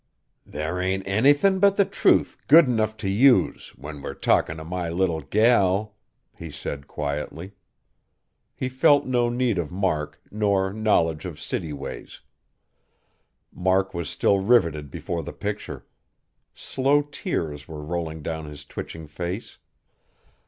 [0.49, 4.89] "Thar ain't anythin' but the truth good enough t' use, when we're talkin' of my
[4.89, 5.95] little gal!"
[6.35, 7.51] he said quietly.
[8.55, 12.21] He felt no need of Mark, nor knowledge of city ways.
[13.53, 15.85] Mark was still riveted before the picture.
[16.55, 19.59] Slow tears were rolling down his twitching face.